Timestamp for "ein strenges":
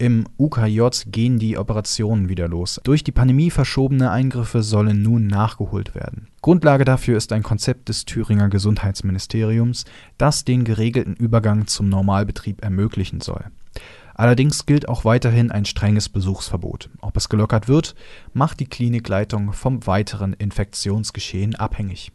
15.50-16.08